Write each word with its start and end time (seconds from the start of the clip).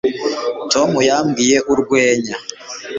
tom 0.71 0.89
yabwiye 1.09 1.57
urwenya 1.71 2.35